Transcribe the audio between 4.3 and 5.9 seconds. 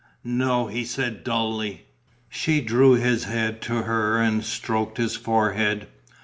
stroked his forehead.